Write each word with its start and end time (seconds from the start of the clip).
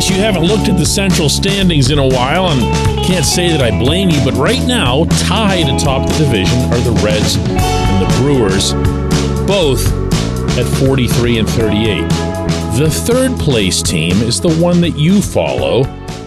Guess 0.00 0.08
you 0.08 0.16
haven't 0.16 0.44
looked 0.44 0.66
at 0.70 0.78
the 0.78 0.86
central 0.86 1.28
standings 1.28 1.90
in 1.90 1.98
a 1.98 2.08
while 2.08 2.48
and 2.48 2.60
can't 3.04 3.24
say 3.24 3.50
that 3.50 3.60
I 3.60 3.78
blame 3.78 4.08
you, 4.08 4.18
but 4.24 4.32
right 4.32 4.66
now, 4.66 5.04
tied 5.26 5.68
atop 5.68 6.08
the 6.08 6.24
division 6.24 6.58
are 6.72 6.78
the 6.78 6.98
Reds 7.04 7.36
and 7.36 8.00
the 8.00 8.08
Brewers, 8.16 8.72
both 9.46 9.86
at 10.56 10.64
43 10.78 11.40
and 11.40 11.48
38. 11.50 12.08
The 12.78 12.88
third 12.90 13.38
place 13.38 13.82
team 13.82 14.12
is 14.22 14.40
the 14.40 14.56
one 14.56 14.80
that 14.80 14.96
you 14.96 15.20
follow. 15.20 15.82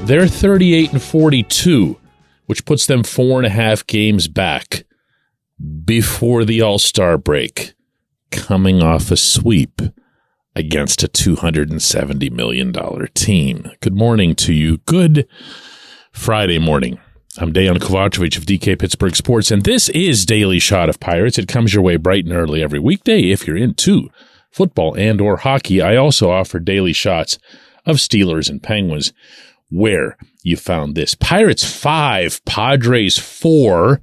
They're 0.05 0.27
38 0.27 0.91
and 0.94 1.01
42, 1.01 1.99
which 2.45 2.66
puts 2.66 2.85
them 2.85 3.01
four 3.01 3.39
and 3.39 3.47
a 3.47 3.49
half 3.49 3.88
games 3.88 4.27
back 4.27 4.83
before 5.83 6.45
the 6.45 6.61
All 6.61 6.77
Star 6.77 7.17
break, 7.17 7.73
coming 8.29 8.83
off 8.83 9.09
a 9.09 9.17
sweep 9.17 9.81
against 10.56 11.04
a 11.04 11.08
$270 11.08 12.32
million 12.32 12.73
team. 13.14 13.72
Good 13.82 13.96
morning 13.96 14.36
to 14.36 14.54
you. 14.54 14.78
Good 14.80 15.28
Friday 16.12 16.59
morning. 16.59 17.00
I'm 17.40 17.52
Dejan 17.52 17.78
Kovacevic 17.78 18.38
of 18.38 18.46
DK 18.46 18.78
Pittsburgh 18.78 19.16
Sports, 19.16 19.50
and 19.50 19.64
this 19.64 19.90
is 19.90 20.26
Daily 20.26 20.59
Shot 20.59 20.88
of 20.88 21.00
Pirates. 21.00 21.40
It 21.40 21.48
comes 21.48 21.74
your 21.74 21.81
way 21.81 21.96
bright 21.96 22.26
and 22.26 22.34
early 22.34 22.62
every 22.62 22.78
weekday 22.78 23.31
if 23.31 23.48
you're 23.48 23.58
into 23.58 24.09
football 24.52 24.96
and 24.96 25.20
or 25.20 25.38
hockey. 25.38 25.81
I 25.81 25.96
also 25.96 26.30
offer 26.30 26.59
daily 26.59 26.94
shots 26.94 27.40
of 27.88 27.98
Steelers 27.98 28.50
and 28.50 28.62
Penguins 28.62 29.14
where 29.72 30.16
you 30.44 30.56
found 30.56 30.94
this. 30.94 31.16
Pirates 31.16 31.66
5, 31.66 32.46
Padres 32.46 33.18
4 33.18 34.00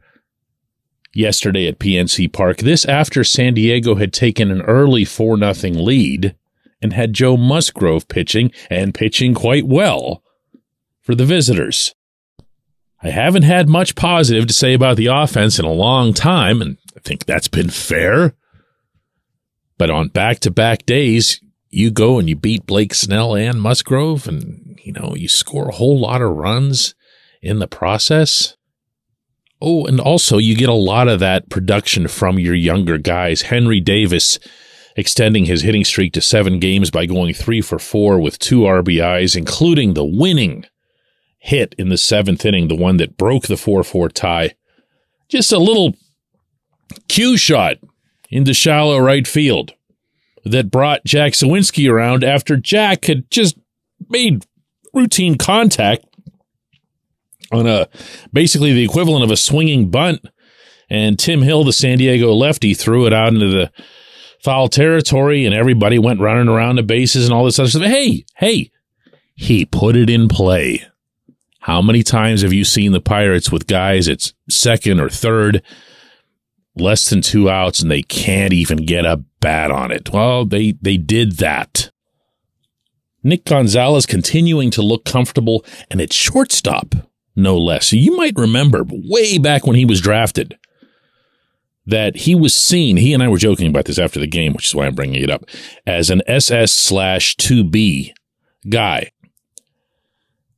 yesterday 1.15 1.69
at 1.69 1.79
PNC 1.79 2.33
Park. 2.33 2.59
This 2.59 2.85
after 2.85 3.23
San 3.23 3.55
Diego 3.55 3.95
had 3.95 4.13
taken 4.13 4.51
an 4.51 4.63
early 4.63 5.05
4 5.05 5.37
nothing 5.37 5.79
lead 5.79 6.35
and 6.83 6.93
had 6.93 7.13
Joe 7.13 7.37
Musgrove 7.37 8.09
pitching 8.09 8.53
and 8.69 8.95
pitching 8.95 9.35
quite 9.35 9.67
well 9.67 10.23
for 11.01 11.15
the 11.15 11.25
visitors. 11.25 11.95
I 13.03 13.11
haven't 13.11 13.45
had 13.45 13.69
much 13.69 13.95
positive 13.95 14.47
to 14.47 14.53
say 14.53 14.75
about 14.75 14.97
the 14.97 15.07
offense 15.07 15.59
in 15.59 15.65
a 15.65 15.73
long 15.73 16.13
time, 16.13 16.61
and 16.61 16.77
I 16.97 17.01
think 17.01 17.25
that's 17.25 17.49
been 17.49 17.71
fair. 17.71 18.35
But 19.79 19.91
on 19.91 20.09
back 20.09 20.41
to 20.41 20.51
back 20.51 20.85
days, 20.85 21.41
you 21.71 21.91
go 21.91 22.19
and 22.19 22.29
you 22.29 22.37
beat 22.37 22.67
Blake 22.67 22.93
Snell 22.93 23.35
and 23.35 23.61
Musgrove, 23.61 24.29
and 24.29 24.79
you 24.85 24.93
know, 24.93 25.15
you 25.17 25.29
score 25.29 25.69
a 25.69 25.75
whole 25.75 25.99
lot 25.99 26.21
of 26.21 26.37
runs 26.37 26.95
in 27.41 27.59
the 27.59 27.69
process. 27.69 28.57
Oh, 29.63 29.87
and 29.87 30.01
also 30.01 30.39
you 30.39 30.55
get 30.55 30.69
a 30.69 30.75
lot 30.75 31.09
of 31.09 31.21
that 31.21 31.49
production 31.49 32.09
from 32.09 32.39
your 32.39 32.55
younger 32.55 32.99
guys. 32.99 33.43
Henry 33.43 33.81
Davis 33.81 34.39
extending 35.01 35.47
his 35.47 35.63
hitting 35.63 35.85
streak 35.85 36.13
to 36.13 36.21
seven 36.21 36.61
games 36.61 36.91
by 36.91 37.07
going 37.07 37.35
three 37.35 37.61
for 37.61 37.79
four 37.79 38.21
with 38.21 38.39
two 38.39 38.61
RBIs, 38.61 39.37
including 39.37 39.95
the 39.95 40.05
winning 40.05 40.67
hit 41.41 41.75
in 41.79 41.89
the 41.89 41.99
seventh 41.99 42.45
inning, 42.45 42.69
the 42.69 42.77
one 42.77 42.99
that 42.99 43.17
broke 43.17 43.47
the 43.47 43.57
4 43.57 43.83
4 43.83 44.09
tie. 44.11 44.55
Just 45.29 45.53
a 45.53 45.59
little 45.59 45.97
cue 47.09 47.37
shot 47.37 47.79
into 48.31 48.55
shallow 48.55 48.99
right 48.99 49.27
field 49.27 49.73
that 50.45 50.71
brought 50.71 51.05
Jack 51.05 51.33
Suwinski 51.33 51.91
around 51.91 52.23
after 52.23 52.57
Jack 52.57 53.07
had 53.07 53.31
just 53.31 53.59
made 54.09 54.47
routine 54.93 55.37
contact 55.37 56.05
on 57.53 57.67
a 57.67 57.89
basically 58.33 58.73
the 58.73 58.85
equivalent 58.85 59.25
of 59.25 59.31
a 59.31 59.37
swinging 59.37 59.91
bunt. 59.91 60.25
And 60.93 61.19
Tim 61.19 61.43
Hill, 61.43 61.63
the 61.63 61.73
San 61.73 61.99
Diego 61.99 62.33
lefty, 62.33 62.75
threw 62.75 63.07
it 63.07 63.13
out 63.13 63.33
into 63.33 63.49
the 63.49 63.71
foul 64.43 64.69
territory, 64.69 65.45
and 65.45 65.55
everybody 65.55 65.99
went 65.99 66.21
running 66.21 66.49
around 66.49 66.77
the 66.77 66.83
bases 66.83 67.25
and 67.25 67.35
all 67.35 67.45
this 67.45 67.59
other 67.59 67.69
stuff. 67.69 67.83
Hey, 67.83 68.25
hey, 68.37 68.71
he 69.35 69.65
put 69.65 69.97
it 69.97 70.11
in 70.11 70.29
play. 70.29 70.85
How 71.61 71.83
many 71.83 72.03
times 72.03 72.43
have 72.43 72.53
you 72.53 72.65
seen 72.65 72.93
the 72.93 73.01
Pirates 73.01 73.53
with 73.53 73.67
guys 73.67 74.09
it's 74.09 74.33
second 74.49 75.01
or 75.01 75.11
third, 75.11 75.63
less 76.75 77.11
than 77.11 77.21
two 77.21 77.51
outs, 77.51 77.81
and 77.81 77.91
they 77.91 78.03
can't 78.03 78.53
even 78.53 78.87
get 78.87 79.05
a 79.05 79.23
bat 79.41 79.71
on 79.71 79.93
it? 79.93 80.11
Well, 80.13 80.45
they 80.45 80.73
they 80.81 80.97
did 80.97 81.33
that. 81.33 81.91
Nick 83.23 83.45
Gonzalez 83.45 84.07
continuing 84.07 84.71
to 84.71 84.81
look 84.81 85.05
comfortable, 85.05 85.63
and 85.91 86.01
it's 86.01 86.17
shortstop, 86.17 86.95
no 87.37 87.59
less. 87.59 87.93
You 87.93 88.17
might 88.17 88.37
remember 88.37 88.83
way 88.89 89.37
back 89.37 89.67
when 89.67 89.77
he 89.77 89.85
was 89.85 90.01
drafted 90.01 90.57
that 91.91 92.17
he 92.17 92.35
was 92.35 92.55
seen, 92.55 92.97
he 92.97 93.13
and 93.13 93.23
I 93.23 93.29
were 93.29 93.39
joking 93.39 93.69
about 93.69 93.85
this 93.85 93.99
after 93.99 94.19
the 94.19 94.27
game, 94.27 94.53
which 94.53 94.67
is 94.67 94.75
why 94.75 94.87
I'm 94.87 94.95
bringing 94.95 95.23
it 95.23 95.31
up, 95.31 95.45
as 95.87 96.11
an 96.11 96.23
SS 96.27 96.73
slash 96.73 97.37
2B 97.37 98.13
guy. 98.69 99.11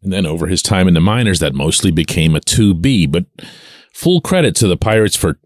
And 0.02 0.12
then 0.12 0.26
over 0.26 0.46
his 0.46 0.62
time 0.62 0.88
in 0.88 0.94
the 0.94 1.00
minors, 1.00 1.38
that 1.40 1.54
mostly 1.54 1.90
became 1.90 2.34
a 2.34 2.40
2B. 2.40 3.10
But 3.10 3.26
full 3.92 4.20
credit 4.20 4.56
to 4.56 4.66
the 4.66 4.76
Pirates 4.76 5.16
for 5.16 5.38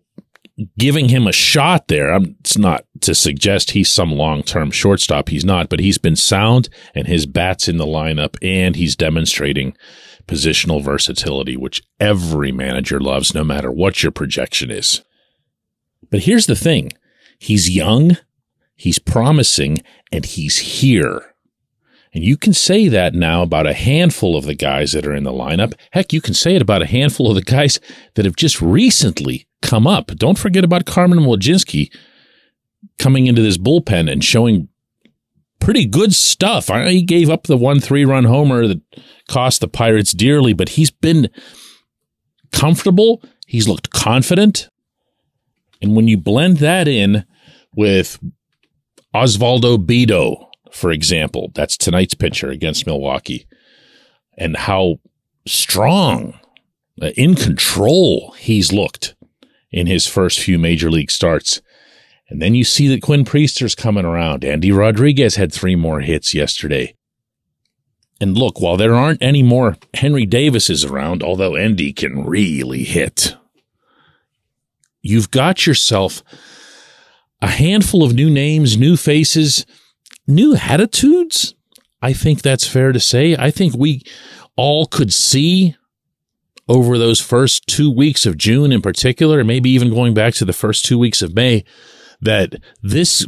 giving 0.79 1.11
him 1.11 1.27
a 1.27 1.33
shot 1.33 1.89
there. 1.89 2.13
I'm, 2.13 2.37
it's 2.41 2.57
not 2.57 2.85
to 3.03 3.15
suggest 3.15 3.73
he's 3.73 3.91
some 3.91 4.11
long 4.11 4.43
term 4.43 4.71
shortstop. 4.71 5.29
He's 5.29 5.45
not, 5.45 5.69
but 5.69 5.81
he's 5.81 5.99
been 5.99 6.17
sound 6.17 6.69
and 6.95 7.07
his 7.07 7.27
bat's 7.27 7.69
in 7.69 7.77
the 7.77 7.87
lineup 7.87 8.37
and 8.41 8.77
he's 8.77 8.97
demonstrating 8.97 9.77
positional 10.27 10.83
versatility, 10.83 11.57
which 11.57 11.83
every 12.01 12.51
manager 12.51 12.99
loves, 12.99 13.35
no 13.35 13.45
matter 13.45 13.71
what 13.71 14.03
your 14.03 14.13
projection 14.13 14.71
is. 14.71 15.03
But 16.11 16.21
here's 16.21 16.47
the 16.47 16.57
thing 16.57 16.93
he's 17.39 17.71
young, 17.71 18.17
he's 18.75 18.99
promising, 18.99 19.79
and 20.13 20.25
he's 20.25 20.59
here. 20.59 21.35
And 22.13 22.25
you 22.25 22.39
can 22.39 22.55
say 22.55 22.89
that 22.89 23.15
now 23.15 23.43
about 23.43 23.67
a 23.67 23.75
handful 23.75 24.37
of 24.37 24.47
the 24.47 24.55
guys 24.55 24.93
that 24.93 25.07
are 25.07 25.15
in 25.15 25.25
the 25.25 25.33
lineup. 25.33 25.75
Heck, 25.91 26.15
you 26.15 26.23
can 26.23 26.33
say 26.33 26.57
it 26.57 26.63
about 26.63 26.81
a 26.81 26.87
handful 26.87 27.29
of 27.29 27.35
the 27.35 27.43
guys 27.43 27.79
that 28.15 28.25
have 28.25 28.37
just 28.37 28.63
recently 28.63 29.47
come 29.61 29.87
up. 29.87 30.07
Don't 30.17 30.39
forget 30.39 30.65
about 30.65 30.87
Carmen 30.87 31.19
Mlodzinski 31.19 31.93
coming 32.99 33.27
into 33.27 33.43
this 33.43 33.59
bullpen 33.59 34.11
and 34.11 34.25
showing 34.25 34.69
pretty 35.61 35.85
good 35.85 36.15
stuff. 36.15 36.69
He 36.69 37.03
gave 37.03 37.29
up 37.29 37.45
the 37.45 37.57
one 37.57 37.81
three 37.81 38.05
run 38.05 38.25
homer 38.25 38.67
that 38.67 38.81
cost 39.29 39.61
the 39.61 39.69
Pirates 39.69 40.13
dearly, 40.13 40.55
but 40.55 40.71
he's 40.71 40.91
been 40.91 41.29
comfortable. 42.51 43.23
He's 43.47 43.69
looked 43.69 43.91
confident. 43.91 44.71
And 45.83 45.95
when 45.95 46.09
you 46.09 46.17
blend 46.17 46.59
that 46.59 46.89
in 46.89 47.25
with 47.75 48.19
Osvaldo 49.15 49.79
Bido, 49.79 50.47
for 50.73 50.91
example, 50.91 51.51
that's 51.55 51.77
tonight's 51.77 52.15
pitcher 52.15 52.51
against 52.51 52.87
Milwaukee, 52.87 53.47
and 54.37 54.57
how 54.57 54.97
strong, 55.47 56.39
uh, 57.01 57.11
in 57.17 57.35
control 57.35 58.33
he's 58.39 58.73
looked 58.73 59.15
in 59.71 59.87
his 59.87 60.07
first 60.07 60.41
few 60.41 60.59
major 60.59 60.91
league 60.91 61.11
starts. 61.11 61.61
And 62.29 62.43
then 62.43 62.55
you 62.55 62.65
see 62.65 62.89
that 62.89 63.03
Quinn 63.03 63.25
Priester's 63.25 63.75
coming 63.75 64.05
around. 64.05 64.45
Endy 64.45 64.73
Rodriguez 64.73 65.37
had 65.37 65.53
three 65.53 65.77
more 65.77 66.01
hits 66.01 66.35
yesterday. 66.35 66.95
And 68.21 68.37
look, 68.37 68.61
while 68.61 68.77
there 68.77 68.95
aren't 68.95 69.23
any 69.23 69.43
more 69.43 69.77
Henry 69.95 70.27
Davises 70.27 70.85
around, 70.85 71.23
although 71.23 71.55
Endy 71.55 71.93
can 71.93 72.25
really 72.25 72.85
hit, 72.85 73.37
you've 75.09 75.31
got 75.31 75.67
yourself 75.67 76.23
a 77.43 77.49
handful 77.49 78.03
of 78.03 78.15
new 78.15 78.31
names, 78.31 78.77
new 78.77 78.97
faces, 78.97 79.67
new 80.27 80.57
attitudes. 80.57 81.55
I 82.03 82.13
think 82.13 82.43
that's 82.43 82.67
fair 82.67 82.93
to 82.93 83.01
say. 83.01 83.37
I 83.37 83.51
think 83.51 83.75
we 83.75 84.03
all 84.57 84.87
could 84.87 85.13
see 85.13 85.77
over 86.69 86.99
those 86.99 87.21
first 87.21 87.67
two 87.67 87.91
weeks 87.91 88.27
of 88.27 88.37
June 88.37 88.73
in 88.73 88.83
particular, 88.83 89.39
and 89.39 89.47
maybe 89.47 89.71
even 89.71 89.91
going 89.91 90.15
back 90.15 90.35
to 90.35 90.45
the 90.45 90.53
first 90.53 90.85
two 90.85 90.99
weeks 90.99 91.23
of 91.23 91.35
May, 91.35 91.65
that 92.21 92.55
this 92.83 93.27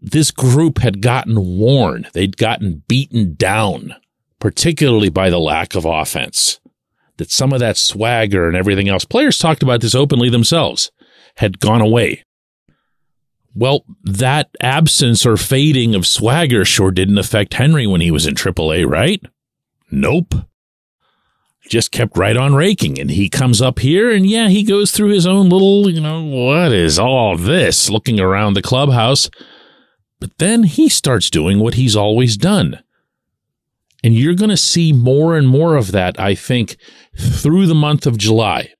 this 0.00 0.30
group 0.30 0.78
had 0.78 1.00
gotten 1.00 1.58
worn. 1.58 2.08
They'd 2.12 2.36
gotten 2.36 2.82
beaten 2.88 3.34
down, 3.34 3.94
particularly 4.40 5.08
by 5.08 5.30
the 5.30 5.38
lack 5.38 5.74
of 5.74 5.84
offense. 5.84 6.58
That 7.18 7.30
some 7.30 7.52
of 7.52 7.60
that 7.60 7.76
swagger 7.76 8.48
and 8.48 8.56
everything 8.56 8.88
else, 8.88 9.04
players 9.04 9.38
talked 9.38 9.62
about 9.62 9.80
this 9.80 9.94
openly 9.94 10.30
themselves, 10.30 10.90
had 11.36 11.60
gone 11.60 11.80
away. 11.80 12.24
Well, 13.54 13.84
that 14.04 14.50
absence 14.60 15.26
or 15.26 15.36
fading 15.36 15.96
of 15.96 16.06
swagger 16.06 16.64
sure 16.64 16.92
didn't 16.92 17.18
affect 17.18 17.54
Henry 17.54 17.86
when 17.88 18.00
he 18.00 18.12
was 18.12 18.26
in 18.26 18.34
AAA, 18.34 18.88
right? 18.88 19.20
Nope. 19.90 20.34
Just 21.68 21.90
kept 21.90 22.16
right 22.16 22.36
on 22.36 22.54
raking. 22.54 23.00
And 23.00 23.10
he 23.10 23.28
comes 23.28 23.60
up 23.60 23.80
here 23.80 24.10
and 24.10 24.24
yeah, 24.24 24.48
he 24.48 24.62
goes 24.62 24.92
through 24.92 25.08
his 25.08 25.26
own 25.26 25.48
little, 25.48 25.90
you 25.90 26.00
know, 26.00 26.22
what 26.22 26.72
is 26.72 26.98
all 26.98 27.36
this 27.36 27.90
looking 27.90 28.20
around 28.20 28.54
the 28.54 28.62
clubhouse. 28.62 29.28
But 30.20 30.38
then 30.38 30.62
he 30.62 30.88
starts 30.88 31.28
doing 31.28 31.58
what 31.58 31.74
he's 31.74 31.96
always 31.96 32.36
done. 32.36 32.80
And 34.08 34.16
you're 34.16 34.32
going 34.32 34.48
to 34.48 34.56
see 34.56 34.94
more 34.94 35.36
and 35.36 35.46
more 35.46 35.76
of 35.76 35.92
that, 35.92 36.18
I 36.18 36.34
think, 36.34 36.78
through 37.14 37.66
the 37.66 37.74
month 37.74 38.06
of 38.06 38.16
July. 38.16 38.72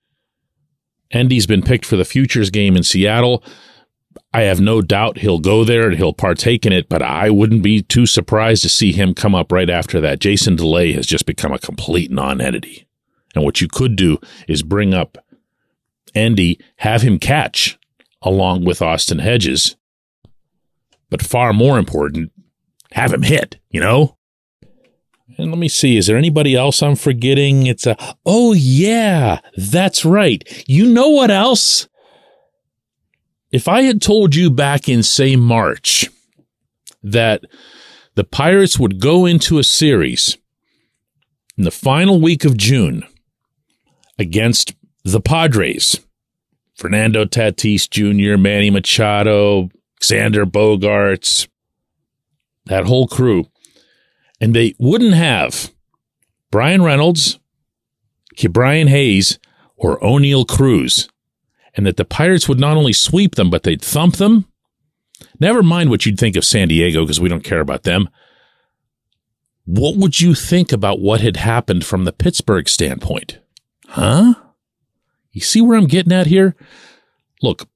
Endy's 1.10 1.46
been 1.46 1.60
picked 1.60 1.84
for 1.84 1.96
the 1.96 2.06
Futures 2.06 2.48
game 2.48 2.74
in 2.78 2.82
Seattle. 2.82 3.44
I 4.32 4.44
have 4.44 4.58
no 4.58 4.80
doubt 4.80 5.18
he'll 5.18 5.38
go 5.38 5.64
there 5.64 5.86
and 5.86 5.98
he'll 5.98 6.14
partake 6.14 6.64
in 6.64 6.72
it, 6.72 6.88
but 6.88 7.02
I 7.02 7.28
wouldn't 7.28 7.62
be 7.62 7.82
too 7.82 8.06
surprised 8.06 8.62
to 8.62 8.70
see 8.70 8.90
him 8.90 9.12
come 9.12 9.34
up 9.34 9.52
right 9.52 9.68
after 9.68 10.00
that. 10.00 10.18
Jason 10.18 10.56
Delay 10.56 10.94
has 10.94 11.04
just 11.04 11.26
become 11.26 11.52
a 11.52 11.58
complete 11.58 12.10
non-entity. 12.10 12.88
And 13.34 13.44
what 13.44 13.60
you 13.60 13.68
could 13.68 13.96
do 13.96 14.16
is 14.48 14.62
bring 14.62 14.94
up 14.94 15.18
Endy, 16.14 16.58
have 16.76 17.02
him 17.02 17.18
catch 17.18 17.78
along 18.22 18.64
with 18.64 18.80
Austin 18.80 19.18
Hedges. 19.18 19.76
But 21.10 21.20
far 21.20 21.52
more 21.52 21.78
important, 21.78 22.32
have 22.92 23.12
him 23.12 23.24
hit, 23.24 23.58
you 23.68 23.82
know? 23.82 24.14
And 25.36 25.50
let 25.50 25.58
me 25.58 25.68
see, 25.68 25.96
is 25.96 26.06
there 26.06 26.16
anybody 26.16 26.56
else 26.56 26.82
I'm 26.82 26.96
forgetting? 26.96 27.66
It's 27.66 27.86
a, 27.86 27.96
oh 28.24 28.54
yeah, 28.54 29.40
that's 29.56 30.04
right. 30.04 30.42
You 30.66 30.86
know 30.86 31.08
what 31.08 31.30
else? 31.30 31.88
If 33.50 33.68
I 33.68 33.82
had 33.82 34.02
told 34.02 34.34
you 34.34 34.50
back 34.50 34.88
in, 34.88 35.02
say, 35.02 35.36
March 35.36 36.08
that 37.02 37.42
the 38.14 38.24
Pirates 38.24 38.78
would 38.78 39.00
go 39.00 39.26
into 39.26 39.58
a 39.58 39.64
series 39.64 40.36
in 41.56 41.64
the 41.64 41.70
final 41.70 42.20
week 42.20 42.44
of 42.44 42.56
June 42.56 43.04
against 44.18 44.74
the 45.04 45.20
Padres, 45.20 46.00
Fernando 46.74 47.24
Tatis 47.24 47.88
Jr., 47.88 48.38
Manny 48.38 48.70
Machado, 48.70 49.70
Xander 50.02 50.44
Bogaerts, 50.44 51.48
that 52.66 52.84
whole 52.84 53.08
crew, 53.08 53.46
and 54.40 54.54
they 54.54 54.74
wouldn't 54.78 55.14
have 55.14 55.72
Bryan 56.50 56.82
Reynolds, 56.82 57.38
Ke'Bryan 58.36 58.88
Hayes, 58.88 59.38
or 59.76 59.98
Oneil 60.00 60.46
Cruz 60.46 61.08
and 61.78 61.86
that 61.86 61.96
the 61.96 62.04
Pirates 62.04 62.48
would 62.48 62.58
not 62.58 62.76
only 62.76 62.92
sweep 62.92 63.36
them, 63.36 63.50
but 63.50 63.62
they'd 63.62 63.80
thump 63.80 64.16
them. 64.16 64.46
Never 65.38 65.62
mind 65.62 65.90
what 65.90 66.04
you'd 66.04 66.18
think 66.18 66.34
of 66.34 66.44
San 66.44 66.66
Diego 66.66 67.02
because 67.04 67.20
we 67.20 67.28
don't 67.28 67.44
care 67.44 67.60
about 67.60 67.84
them. 67.84 68.08
What 69.64 69.96
would 69.96 70.20
you 70.20 70.34
think 70.34 70.72
about 70.72 70.98
what 70.98 71.20
had 71.20 71.36
happened 71.36 71.84
from 71.84 72.04
the 72.04 72.12
Pittsburgh 72.12 72.68
standpoint? 72.68 73.38
Huh? 73.86 74.34
You 75.30 75.40
see 75.40 75.60
where 75.60 75.78
I'm 75.78 75.86
getting 75.86 76.12
at 76.12 76.26
here? 76.26 76.56
Look, 77.42 77.68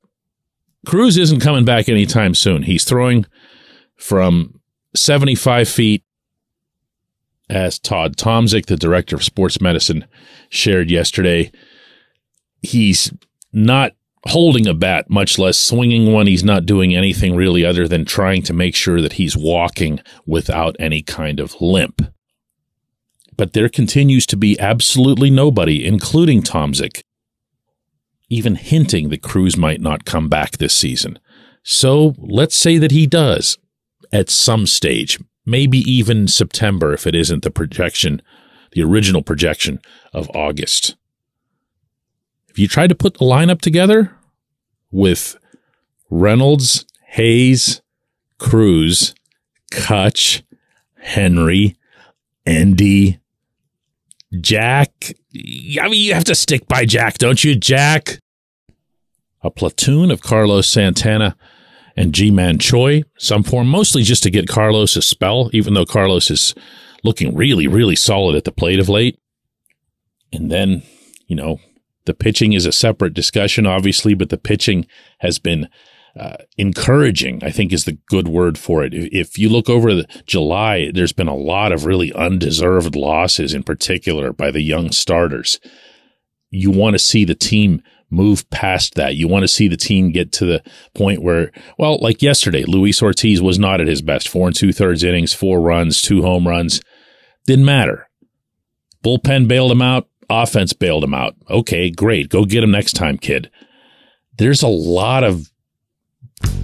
Cruz 0.85 1.17
isn't 1.17 1.39
coming 1.39 1.65
back 1.65 1.89
anytime 1.89 2.35
soon. 2.35 2.65
He's 2.65 2.85
throwing 2.85 3.25
from 3.97 4.61
75 4.97 5.69
feet, 5.69 6.03
as 7.53 7.79
Todd 7.79 8.17
Tomczyk, 8.17 8.67
the 8.67 8.77
director 8.77 9.15
of 9.15 9.23
sports 9.23 9.61
medicine, 9.61 10.07
shared 10.49 10.91
yesterday. 10.91 11.53
He's 12.63 13.13
not 13.53 13.93
holding 14.27 14.67
a 14.67 14.75
bat, 14.75 15.11
much 15.11 15.39
less 15.39 15.59
swinging 15.59 16.13
one. 16.13 16.27
He's 16.27 16.45
not 16.45 16.67
doing 16.67 16.95
anything 16.95 17.37
really 17.37 17.65
other 17.65 17.87
than 17.87 18.05
trying 18.05 18.43
to 18.45 18.53
make 18.53 18.75
sure 18.75 19.01
that 19.01 19.15
he's 19.15 19.37
walking 19.37 20.01
without 20.27 20.77
any 20.79 21.03
kind 21.03 21.41
of 21.41 21.61
limp. 21.61 22.03
But 23.37 23.53
there 23.53 23.69
continues 23.69 24.27
to 24.27 24.37
be 24.37 24.59
absolutely 24.61 25.31
nobody, 25.31 25.85
including 25.85 26.43
Tomczyk, 26.43 27.03
even 28.29 28.57
hinting 28.57 29.09
that 29.09 29.23
Cruz 29.23 29.57
might 29.57 29.81
not 29.81 30.05
come 30.05 30.29
back 30.29 30.53
this 30.53 30.75
season. 30.75 31.19
So 31.63 32.15
let's 32.19 32.57
say 32.57 32.79
that 32.79 32.91
he 32.91 33.07
does 33.07 33.59
at 34.13 34.31
some 34.31 34.67
stage, 34.67 35.19
maybe 35.45 35.79
even 35.79 36.29
September 36.29 36.93
if 36.93 37.07
it 37.07 37.15
isn't 37.15 37.43
the 37.43 37.51
projection, 37.51 38.23
the 38.73 38.83
original 38.83 39.23
projection 39.23 39.81
of 40.13 40.31
August. 40.35 40.97
If 42.49 42.59
you 42.59 42.69
try 42.69 42.87
to 42.87 42.95
put 42.95 43.15
the 43.15 43.25
lineup 43.25 43.61
together 43.61 44.15
with 44.91 45.37
Reynolds, 46.11 46.85
Hayes, 47.07 47.81
Cruz, 48.39 49.15
Cutch, 49.71 50.43
Henry, 50.99 51.77
Endy, 52.45 53.19
Jack. 54.41 55.15
I 55.81 55.89
mean, 55.89 56.05
you 56.05 56.15
have 56.15 56.25
to 56.25 56.35
stick 56.35 56.69
by 56.69 56.85
Jack, 56.85 57.19
don't 57.19 57.43
you, 57.43 57.55
Jack? 57.55 58.19
A 59.43 59.51
platoon 59.51 60.11
of 60.11 60.21
Carlos 60.21 60.69
Santana 60.69 61.37
and 61.97 62.15
Ji-Man 62.15 62.59
Choi, 62.59 63.03
some 63.19 63.43
form, 63.43 63.69
mostly 63.69 64.03
just 64.03 64.23
to 64.23 64.31
get 64.31 64.49
Carlos 64.49 64.97
a 64.97 65.03
spell, 65.03 65.51
even 65.53 65.75
though 65.75 65.85
Carlos 65.85 66.31
is 66.31 66.55
looking 67.05 67.35
really, 67.35 67.67
really 67.67 67.97
solid 67.97 68.37
at 68.37 68.45
the 68.45 68.53
plate 68.53 68.79
of 68.79 68.89
late. 68.89 69.19
And 70.33 70.51
then, 70.51 70.83
you 71.27 71.37
know, 71.37 71.61
the 72.07 72.15
pitching 72.15 72.53
is 72.53 72.67
a 72.67 72.73
separate 72.73 73.15
discussion, 73.15 73.67
obviously, 73.67 74.15
but 74.15 74.31
the 74.31 74.39
pitching 74.39 74.87
has 75.19 75.39
been 75.39 75.69
uh, 76.19 76.37
encouraging, 76.59 77.43
I 77.43 77.51
think 77.51 77.73
is 77.73 77.85
the 77.85 77.99
good 78.07 78.29
word 78.29 78.59
for 78.59 78.85
it. 78.85 78.93
If 78.95 79.39
you 79.39 79.49
look 79.49 79.69
over 79.69 79.95
the 79.95 80.07
July, 80.27 80.91
there's 80.93 81.13
been 81.13 81.29
a 81.29 81.35
lot 81.35 81.73
of 81.73 81.87
really 81.87 82.13
undeserved 82.13 82.97
losses, 82.97 83.55
in 83.55 83.63
particular 83.63 84.33
by 84.33 84.51
the 84.51 84.61
young 84.61 84.93
starters. 84.93 85.59
You 86.51 86.71
want 86.71 86.95
to 86.95 86.99
see 86.99 87.25
the 87.25 87.35
team 87.35 87.83
move 88.13 88.49
past 88.51 88.95
that. 88.95 89.17
You 89.17 89.27
want 89.27 89.43
to 89.43 89.49
see 89.49 89.67
the 89.67 89.77
team 89.77 90.13
get 90.13 90.31
to 90.33 90.45
the 90.45 90.63
point 90.95 91.23
where, 91.23 91.51
well, 91.79 91.99
like 91.99 92.23
yesterday, 92.23 92.65
Luis 92.65 93.03
Ortiz 93.03 93.43
was 93.43 93.59
not 93.59 93.81
at 93.81 93.89
his 93.89 94.03
best. 94.03 94.29
Four 94.29 94.47
and 94.47 94.57
two 94.57 94.73
thirds 94.73 95.03
innings, 95.03 95.33
four 95.33 95.61
runs, 95.61 96.03
two 96.03 96.23
home 96.23 96.47
runs. 96.47 96.81
Didn't 97.47 97.65
matter. 97.65 98.09
Bullpen 99.03 99.49
bailed 99.49 99.73
him 99.73 99.83
out 99.83 100.07
offense 100.33 100.73
bailed 100.73 101.05
him 101.05 101.15
out. 101.15 101.37
Okay, 101.51 101.91
great. 101.91 102.29
Go 102.29 102.45
get 102.45 102.65
him 102.65 102.71
next 102.71 102.95
time, 102.95 103.19
kid. 103.19 103.51
There's 104.39 104.63
a 104.63 104.69
lot 104.69 105.25
of 105.25 105.51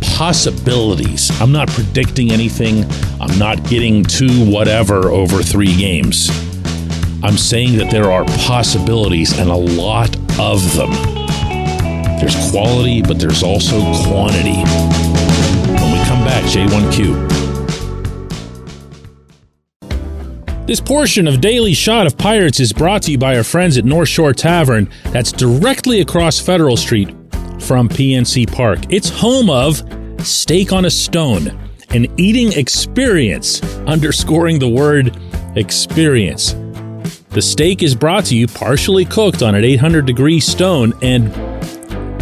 possibilities. 0.01 1.31
I'm 1.41 1.53
not 1.53 1.69
predicting 1.69 2.33
anything. 2.33 2.85
I'm 3.21 3.39
not 3.39 3.63
getting 3.69 4.05
to 4.05 4.51
whatever 4.51 5.09
over 5.11 5.43
three 5.43 5.77
games. 5.77 6.29
I'm 7.23 7.37
saying 7.37 7.79
that 7.79 7.91
there 7.91 8.11
are 8.11 8.25
possibilities 8.47 9.39
and 9.39 9.51
a 9.51 9.57
lot 9.57 10.17
of 10.39 10.75
them. 10.75 11.18
There's 12.21 12.51
quality, 12.51 13.01
but 13.03 13.19
there's 13.19 13.43
also 13.43 13.81
quantity. 14.05 14.63
When 15.81 15.93
we 15.93 16.05
come 16.05 16.25
back, 16.25 16.43
J1Q. 16.45 17.29
This 20.67 20.81
portion 20.81 21.27
of 21.27 21.41
Daily 21.41 21.73
Shot 21.73 22.07
of 22.07 22.19
Pirates 22.19 22.61
is 22.61 22.73
brought 22.73 23.03
to 23.03 23.13
you 23.13 23.19
by 23.19 23.37
our 23.37 23.45
friends 23.45 23.79
at 23.79 23.85
North 23.87 24.09
Shore 24.09 24.35
Tavern, 24.35 24.91
that's 25.05 25.33
directly 25.33 26.01
across 26.01 26.39
Federal 26.39 26.77
Street 26.77 27.09
from 27.61 27.89
PNC 27.89 28.53
Park. 28.53 28.81
It's 28.91 29.09
home 29.09 29.49
of 29.49 29.83
Steak 30.27 30.73
on 30.73 30.85
a 30.85 30.91
Stone, 30.91 31.59
an 31.91 32.07
eating 32.21 32.53
experience, 32.53 33.63
underscoring 33.87 34.59
the 34.59 34.69
word 34.69 35.17
experience. 35.57 36.55
The 37.31 37.43
steak 37.43 37.83
is 37.83 37.95
brought 37.95 38.25
to 38.27 38.37
you 38.37 38.47
partially 38.47 39.05
cooked 39.05 39.43
on 39.43 39.55
an 39.55 39.65
800 39.65 40.05
degree 40.05 40.41
stone, 40.41 40.93
and 41.03 41.33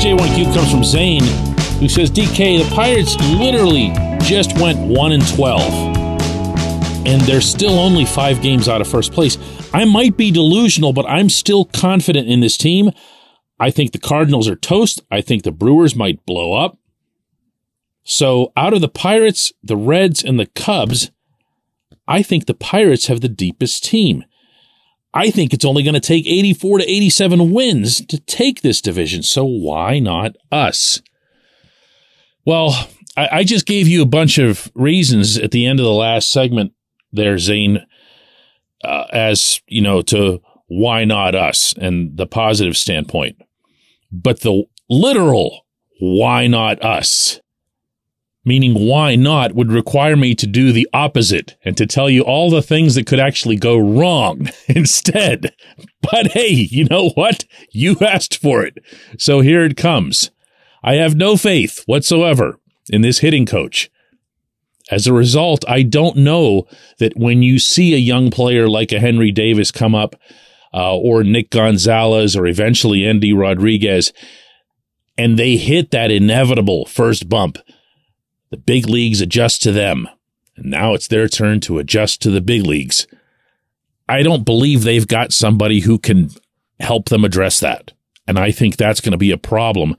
J1Q 0.00 0.54
comes 0.54 0.70
from 0.70 0.82
Zane, 0.82 1.22
who 1.78 1.86
says, 1.86 2.10
DK, 2.10 2.64
the 2.64 2.74
Pirates 2.74 3.16
literally 3.38 3.92
just 4.22 4.58
went 4.58 4.78
1 4.78 5.12
and 5.12 5.28
12. 5.28 7.06
And 7.06 7.20
they're 7.22 7.42
still 7.42 7.78
only 7.78 8.06
five 8.06 8.40
games 8.40 8.66
out 8.66 8.80
of 8.80 8.88
first 8.88 9.12
place. 9.12 9.36
I 9.74 9.84
might 9.84 10.16
be 10.16 10.30
delusional, 10.30 10.94
but 10.94 11.04
I'm 11.04 11.28
still 11.28 11.66
confident 11.66 12.28
in 12.28 12.40
this 12.40 12.56
team. 12.56 12.92
I 13.58 13.70
think 13.70 13.92
the 13.92 13.98
Cardinals 13.98 14.48
are 14.48 14.56
toast. 14.56 15.02
I 15.10 15.20
think 15.20 15.42
the 15.42 15.52
Brewers 15.52 15.94
might 15.94 16.24
blow 16.24 16.54
up. 16.54 16.78
So, 18.02 18.54
out 18.56 18.72
of 18.72 18.80
the 18.80 18.88
Pirates, 18.88 19.52
the 19.62 19.76
Reds, 19.76 20.24
and 20.24 20.40
the 20.40 20.46
Cubs, 20.46 21.10
I 22.08 22.22
think 22.22 22.46
the 22.46 22.54
Pirates 22.54 23.08
have 23.08 23.20
the 23.20 23.28
deepest 23.28 23.84
team. 23.84 24.24
I 25.12 25.30
think 25.30 25.52
it's 25.52 25.64
only 25.64 25.82
going 25.82 25.94
to 25.94 26.00
take 26.00 26.26
84 26.26 26.78
to 26.78 26.90
87 26.90 27.50
wins 27.52 28.04
to 28.06 28.18
take 28.20 28.62
this 28.62 28.80
division. 28.80 29.22
So 29.22 29.44
why 29.44 29.98
not 29.98 30.36
us? 30.52 31.02
Well, 32.44 32.88
I, 33.16 33.28
I 33.32 33.44
just 33.44 33.66
gave 33.66 33.88
you 33.88 34.02
a 34.02 34.06
bunch 34.06 34.38
of 34.38 34.70
reasons 34.74 35.36
at 35.36 35.50
the 35.50 35.66
end 35.66 35.80
of 35.80 35.84
the 35.84 35.92
last 35.92 36.30
segment 36.30 36.72
there, 37.12 37.38
Zane, 37.38 37.84
uh, 38.84 39.04
as, 39.12 39.60
you 39.66 39.82
know, 39.82 40.02
to 40.02 40.40
why 40.68 41.04
not 41.04 41.34
us 41.34 41.74
and 41.76 42.16
the 42.16 42.26
positive 42.26 42.76
standpoint. 42.76 43.36
But 44.12 44.40
the 44.40 44.64
literal 44.88 45.66
why 45.98 46.46
not 46.46 46.82
us 46.84 47.40
meaning 48.50 48.88
why 48.88 49.14
not 49.14 49.54
would 49.54 49.70
require 49.70 50.16
me 50.16 50.34
to 50.34 50.44
do 50.44 50.72
the 50.72 50.88
opposite 50.92 51.56
and 51.64 51.76
to 51.76 51.86
tell 51.86 52.10
you 52.10 52.22
all 52.22 52.50
the 52.50 52.60
things 52.60 52.96
that 52.96 53.06
could 53.06 53.20
actually 53.20 53.54
go 53.54 53.78
wrong 53.78 54.48
instead. 54.66 55.54
But 56.02 56.32
hey, 56.32 56.48
you 56.48 56.84
know 56.86 57.10
what? 57.10 57.44
You 57.70 57.96
asked 58.00 58.36
for 58.36 58.64
it. 58.64 58.78
So 59.20 59.38
here 59.38 59.62
it 59.64 59.76
comes. 59.76 60.32
I 60.82 60.94
have 60.94 61.14
no 61.14 61.36
faith 61.36 61.84
whatsoever 61.86 62.58
in 62.88 63.02
this 63.02 63.20
hitting 63.20 63.46
coach. 63.46 63.88
As 64.90 65.06
a 65.06 65.12
result, 65.12 65.64
I 65.68 65.82
don't 65.82 66.16
know 66.16 66.66
that 66.98 67.16
when 67.16 67.44
you 67.44 67.60
see 67.60 67.94
a 67.94 67.98
young 67.98 68.32
player 68.32 68.68
like 68.68 68.90
a 68.90 68.98
Henry 68.98 69.30
Davis 69.30 69.70
come 69.70 69.94
up, 69.94 70.16
uh, 70.74 70.96
or 70.96 71.22
Nick 71.22 71.50
Gonzalez, 71.50 72.34
or 72.34 72.48
eventually 72.48 73.06
Endy 73.06 73.32
Rodriguez, 73.32 74.12
and 75.16 75.38
they 75.38 75.56
hit 75.56 75.92
that 75.92 76.10
inevitable 76.10 76.86
first 76.86 77.28
bump, 77.28 77.58
the 78.50 78.56
big 78.56 78.88
leagues 78.88 79.20
adjust 79.20 79.62
to 79.62 79.72
them. 79.72 80.08
And 80.56 80.70
now 80.70 80.94
it's 80.94 81.08
their 81.08 81.28
turn 81.28 81.60
to 81.60 81.78
adjust 81.78 82.20
to 82.22 82.30
the 82.30 82.40
big 82.40 82.66
leagues. 82.66 83.06
I 84.08 84.22
don't 84.22 84.44
believe 84.44 84.82
they've 84.82 85.06
got 85.06 85.32
somebody 85.32 85.80
who 85.80 85.98
can 85.98 86.30
help 86.80 87.08
them 87.08 87.24
address 87.24 87.60
that. 87.60 87.92
And 88.26 88.38
I 88.38 88.50
think 88.50 88.76
that's 88.76 89.00
going 89.00 89.12
to 89.12 89.18
be 89.18 89.30
a 89.30 89.38
problem 89.38 89.96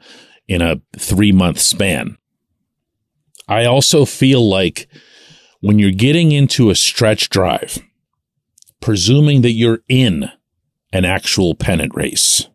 in 0.47 0.61
a 0.61 0.81
three 0.97 1.31
month 1.31 1.59
span. 1.59 2.17
I 3.47 3.65
also 3.65 4.05
feel 4.05 4.47
like 4.47 4.87
when 5.61 5.79
you're 5.79 5.91
getting 5.91 6.31
into 6.31 6.69
a 6.69 6.75
stretch 6.75 7.29
drive, 7.29 7.79
presuming 8.79 9.41
that 9.41 9.51
you're 9.51 9.79
in 9.87 10.29
an 10.91 11.05
actual 11.05 11.55
pennant 11.55 11.95
race, 11.95 12.47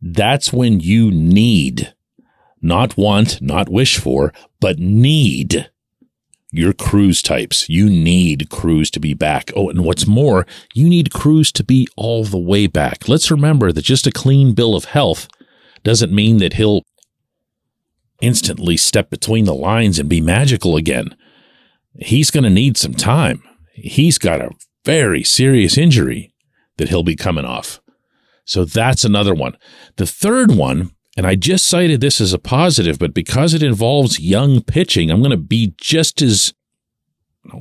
that's 0.00 0.52
when 0.52 0.80
you 0.80 1.10
need 1.10 1.94
not 2.60 2.96
want, 2.96 3.40
not 3.40 3.68
wish 3.68 3.98
for, 3.98 4.32
but 4.60 4.78
need 4.78 5.70
your 6.50 6.72
Cruz 6.72 7.22
types. 7.22 7.68
You 7.68 7.88
need 7.88 8.48
Cruz 8.50 8.90
to 8.92 9.00
be 9.00 9.14
back. 9.14 9.50
Oh, 9.54 9.68
and 9.68 9.84
what's 9.84 10.06
more, 10.06 10.46
you 10.74 10.88
need 10.88 11.12
Cruz 11.12 11.52
to 11.52 11.64
be 11.64 11.86
all 11.96 12.24
the 12.24 12.38
way 12.38 12.66
back. 12.66 13.08
Let's 13.08 13.30
remember 13.30 13.72
that 13.72 13.82
just 13.82 14.06
a 14.06 14.12
clean 14.12 14.54
bill 14.54 14.74
of 14.74 14.86
health 14.86 15.28
doesn't 15.84 16.12
mean 16.12 16.38
that 16.38 16.54
he'll 16.54 16.82
instantly 18.20 18.76
step 18.76 19.10
between 19.10 19.44
the 19.44 19.54
lines 19.54 19.98
and 19.98 20.08
be 20.08 20.20
magical 20.20 20.76
again. 20.76 21.14
He's 22.00 22.30
going 22.30 22.44
to 22.44 22.50
need 22.50 22.76
some 22.76 22.94
time. 22.94 23.42
He's 23.74 24.18
got 24.18 24.40
a 24.40 24.50
very 24.84 25.22
serious 25.22 25.76
injury 25.76 26.32
that 26.78 26.88
he'll 26.88 27.02
be 27.02 27.16
coming 27.16 27.44
off. 27.44 27.80
So 28.44 28.64
that's 28.64 29.04
another 29.04 29.34
one. 29.34 29.56
The 29.96 30.06
third 30.06 30.52
one 30.52 30.92
and 31.18 31.26
I 31.26 31.34
just 31.34 31.64
cited 31.64 32.00
this 32.00 32.20
as 32.20 32.32
a 32.32 32.38
positive, 32.38 32.96
but 32.96 33.12
because 33.12 33.52
it 33.52 33.60
involves 33.60 34.20
young 34.20 34.62
pitching, 34.62 35.10
I'm 35.10 35.18
going 35.18 35.32
to 35.32 35.36
be 35.36 35.74
just 35.76 36.22
as, 36.22 36.54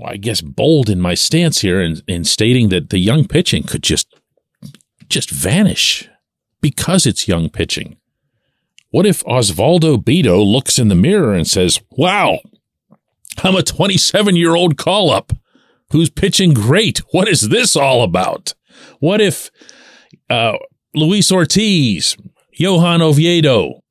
I 0.05 0.17
guess, 0.17 0.41
bold 0.41 0.91
in 0.91 1.01
my 1.01 1.15
stance 1.15 1.61
here 1.61 1.81
in, 1.81 2.03
in 2.07 2.23
stating 2.23 2.69
that 2.69 2.91
the 2.91 2.99
young 2.99 3.27
pitching 3.27 3.63
could 3.63 3.81
just, 3.81 4.13
just 5.09 5.31
vanish 5.31 6.07
because 6.61 7.07
it's 7.07 7.27
young 7.27 7.49
pitching. 7.49 7.97
What 8.91 9.07
if 9.07 9.23
Osvaldo 9.23 9.97
Bido 9.97 10.45
looks 10.45 10.77
in 10.77 10.89
the 10.89 10.93
mirror 10.93 11.33
and 11.33 11.47
says, 11.47 11.81
wow, 11.89 12.37
I'm 13.43 13.55
a 13.55 13.63
27 13.63 14.35
year 14.35 14.53
old 14.53 14.77
call 14.77 15.09
up 15.09 15.33
who's 15.89 16.11
pitching 16.11 16.53
great. 16.53 16.99
What 17.09 17.27
is 17.27 17.49
this 17.49 17.75
all 17.75 18.03
about? 18.03 18.53
What 18.99 19.19
if, 19.19 19.49
uh, 20.29 20.59
Luis 20.93 21.31
Ortiz, 21.31 22.15
Johan 22.57 23.01
Oviedo 23.01 23.81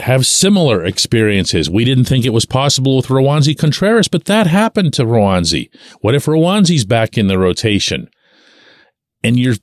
have 0.00 0.26
similar 0.26 0.84
experiences. 0.84 1.70
We 1.70 1.84
didn't 1.84 2.04
think 2.04 2.26
it 2.26 2.32
was 2.32 2.44
possible 2.44 2.96
with 2.96 3.06
Roansy 3.06 3.56
Contreras, 3.56 4.08
but 4.08 4.24
that 4.26 4.46
happened 4.46 4.92
to 4.94 5.04
Roansy. 5.04 5.70
What 6.00 6.14
if 6.14 6.26
Roansy's 6.26 6.84
back 6.84 7.16
in 7.16 7.28
the 7.28 7.38
rotation 7.38 8.10
and 9.22 9.38
you're 9.38 9.54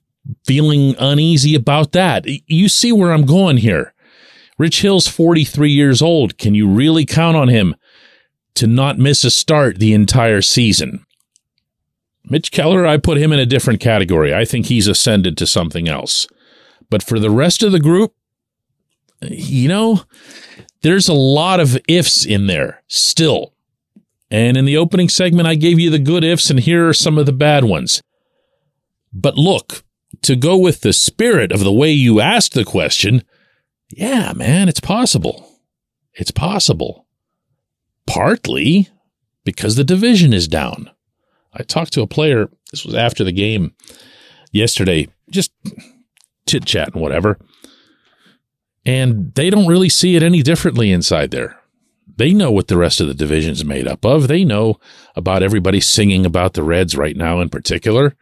feeling 0.46 0.96
uneasy 0.98 1.56
about 1.56 1.92
that? 1.92 2.26
You 2.48 2.70
see 2.70 2.92
where 2.92 3.12
I'm 3.12 3.26
going 3.26 3.58
here. 3.58 3.94
Rich 4.58 4.82
Hill's 4.82 5.08
43 5.08 5.70
years 5.70 6.02
old. 6.02 6.38
Can 6.38 6.56
you 6.56 6.68
really 6.68 7.06
count 7.06 7.36
on 7.36 7.50
him 7.50 7.76
to 8.56 8.66
not 8.66 8.98
miss 8.98 9.24
a 9.24 9.32
start 9.32 9.80
the 9.80 9.94
entire 9.94 10.42
season? 10.42 11.06
Mitch 12.26 12.52
Keller, 12.52 12.88
I 12.88 12.98
put 12.98 13.18
him 13.18 13.34
in 13.34 13.40
a 13.40 13.46
different 13.46 13.82
category. 13.82 14.34
I 14.34 14.46
think 14.46 14.68
he's 14.68 14.88
ascended 14.88 15.38
to 15.38 15.46
something 15.46 15.90
else. 15.90 16.28
But 16.94 17.02
for 17.02 17.18
the 17.18 17.32
rest 17.32 17.64
of 17.64 17.72
the 17.72 17.80
group, 17.80 18.14
you 19.24 19.68
know, 19.68 20.04
there's 20.84 21.08
a 21.08 21.14
lot 21.16 21.60
of 21.60 21.76
ifs 21.88 22.24
in 22.24 22.46
there 22.46 22.84
still. 22.88 23.56
And 24.30 24.58
in 24.58 24.66
the 24.66 24.78
opening 24.78 25.10
segment, 25.10 25.48
I 25.48 25.56
gave 25.56 25.80
you 25.80 25.90
the 25.90 25.98
good 25.98 26.24
ifs, 26.24 26.52
and 26.52 26.60
here 26.60 26.88
are 26.88 26.94
some 26.94 27.18
of 27.18 27.26
the 27.26 27.34
bad 27.34 27.66
ones. 27.66 28.04
But 29.12 29.40
look, 29.40 29.84
to 30.22 30.36
go 30.36 30.56
with 30.56 30.82
the 30.82 30.94
spirit 30.94 31.52
of 31.52 31.62
the 31.62 31.74
way 31.74 31.90
you 31.90 32.22
asked 32.22 32.54
the 32.54 32.64
question, 32.64 33.24
yeah, 33.90 34.32
man, 34.34 34.70
it's 34.70 34.80
possible. 34.80 35.50
It's 36.14 36.30
possible. 36.30 37.08
Partly 38.06 38.88
because 39.44 39.78
the 39.78 39.84
division 39.84 40.32
is 40.32 40.48
down. 40.48 40.92
I 41.54 41.64
talked 41.64 41.94
to 41.94 42.04
a 42.04 42.08
player, 42.08 42.52
this 42.70 42.86
was 42.86 42.94
after 42.94 43.24
the 43.24 43.32
game 43.32 43.74
yesterday, 44.52 45.08
just 45.32 45.52
chit 46.54 46.66
chat 46.66 46.94
and 46.94 47.02
whatever. 47.02 47.40
And 48.86 49.34
they 49.34 49.50
don't 49.50 49.68
really 49.68 49.90
see 49.90 50.16
it 50.16 50.24
any 50.24 50.44
differently 50.44 50.92
inside 50.92 51.32
there. 51.32 51.60
They 52.16 52.32
know 52.34 52.52
what 52.52 52.68
the 52.68 52.78
rest 52.78 53.02
of 53.02 53.08
the 53.08 53.14
division's 53.16 53.66
made 53.66 53.88
up 53.88 54.06
of. 54.06 54.28
They 54.28 54.46
know 54.46 54.80
about 55.16 55.42
everybody 55.42 55.82
singing 55.82 56.26
about 56.26 56.54
the 56.54 56.64
Reds 56.64 56.96
right 56.96 57.16
now 57.16 57.42
in 57.42 57.50
particular. 57.50 58.16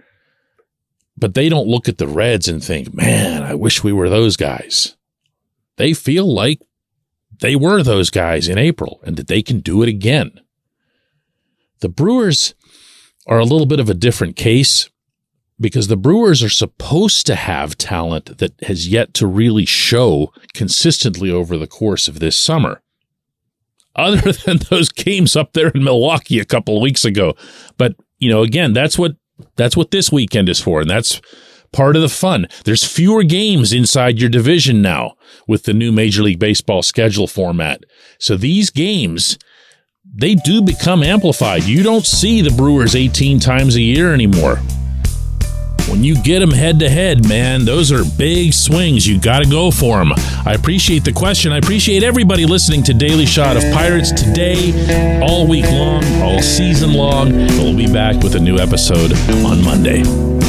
But 1.18 1.34
they 1.34 1.50
don't 1.50 1.68
look 1.68 1.90
at 1.90 1.98
the 1.98 2.08
Reds 2.08 2.48
and 2.48 2.64
think, 2.64 2.94
man, 2.94 3.44
I 3.44 3.54
wish 3.54 3.84
we 3.84 3.92
were 3.92 4.10
those 4.10 4.38
guys. 4.38 4.96
They 5.76 5.94
feel 5.94 6.32
like 6.32 6.62
they 7.40 7.56
were 7.56 7.84
those 7.84 8.10
guys 8.10 8.48
in 8.48 8.58
April 8.58 9.02
and 9.04 9.18
that 9.18 9.28
they 9.28 9.42
can 9.42 9.60
do 9.60 9.84
it 9.84 9.90
again. 9.90 10.40
The 11.80 11.90
Brewers 11.90 12.56
are 13.28 13.40
a 13.40 13.46
little 13.46 13.66
bit 13.66 13.80
of 13.80 13.90
a 13.90 13.96
different 13.96 14.36
case 14.36 14.90
because 15.62 15.88
the 15.88 15.96
Brewers 15.96 16.42
are 16.42 16.50
supposed 16.50 17.28
to 17.28 17.36
have 17.36 17.78
talent 17.78 18.40
that 18.40 18.60
has 18.64 18.88
yet 18.88 19.14
to 19.14 19.28
really 19.28 19.66
show 19.66 20.34
consistently 20.54 21.30
over 21.30 21.56
the 21.56 21.68
course 21.68 22.08
of 22.08 22.20
this 22.20 22.36
summer. 22.36 22.82
Other 23.96 24.32
than 24.46 24.58
those 24.70 24.90
games 24.90 25.36
up 25.36 25.54
there 25.54 25.70
in 25.70 25.84
Milwaukee 25.84 26.40
a 26.40 26.46
couple 26.46 26.76
of 26.76 26.82
weeks 26.82 27.06
ago. 27.06 27.36
But, 27.78 27.96
you 28.18 28.30
know, 28.30 28.42
again, 28.42 28.74
that's 28.74 28.98
what 28.98 29.16
that's 29.56 29.78
what 29.78 29.92
this 29.92 30.12
weekend 30.12 30.50
is 30.50 30.60
for 30.60 30.82
and 30.82 30.90
that's 30.90 31.22
part 31.72 31.96
of 31.96 32.02
the 32.02 32.10
fun. 32.10 32.48
There's 32.66 32.84
fewer 32.84 33.24
games 33.24 33.72
inside 33.72 34.20
your 34.20 34.30
division 34.30 34.82
now 34.82 35.16
with 35.48 35.64
the 35.64 35.74
new 35.74 35.92
Major 35.92 36.22
League 36.24 36.40
Baseball 36.40 36.84
schedule 36.84 37.28
format. 37.28 37.84
So 38.20 38.36
these 38.36 38.70
games 38.70 39.38
they 40.14 40.36
do 40.36 40.62
become 40.62 41.04
amplified. 41.04 41.64
You 41.64 41.84
don't 41.84 42.06
see 42.06 42.42
the 42.42 42.50
Brewers 42.50 42.96
18 42.96 43.40
times 43.40 43.76
a 43.76 43.82
year 43.82 44.14
anymore. 44.14 44.60
When 45.90 46.04
you 46.04 46.16
get 46.22 46.40
them 46.40 46.52
head 46.52 46.80
to 46.80 46.90
head, 46.90 47.28
man, 47.28 47.66
those 47.66 47.92
are 47.92 48.04
big 48.18 48.54
swings. 48.54 49.08
You 49.08 49.20
got 49.20 49.44
to 49.44 49.50
go 49.50 49.72
for 49.72 49.98
them. 50.00 50.14
I 50.46 50.54
appreciate 50.54 51.04
the 51.04 51.12
question. 51.12 51.52
I 51.52 51.58
appreciate 51.58 52.04
everybody 52.04 52.46
listening 52.46 52.84
to 52.84 52.94
Daily 52.94 53.26
Shot 53.26 53.58
of 53.58 53.64
Pirates 53.74 54.12
today, 54.12 55.20
all 55.22 55.48
week 55.48 55.66
long, 55.66 56.04
all 56.22 56.42
season 56.42 56.94
long. 56.94 57.32
We'll 57.32 57.76
be 57.76 57.92
back 57.92 58.24
with 58.24 58.36
a 58.36 58.40
new 58.40 58.58
episode 58.58 59.14
on 59.46 59.64
Monday. 59.64 60.41